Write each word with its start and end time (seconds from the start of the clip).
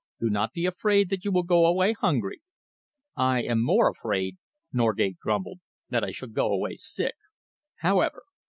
Do 0.19 0.31
not 0.31 0.51
be 0.53 0.65
afraid 0.65 1.11
that 1.11 1.23
you 1.25 1.31
will 1.31 1.43
go 1.43 1.63
away 1.67 1.93
hungry." 1.93 2.41
"I 3.15 3.43
am 3.43 3.63
more 3.63 3.87
afraid," 3.87 4.37
Norgate 4.73 5.19
grumbled, 5.19 5.59
"that 5.89 6.03
I 6.03 6.09
shall 6.09 6.29
go 6.29 6.47
away 6.51 6.77
sick. 6.77 7.13
However!" 7.81 8.23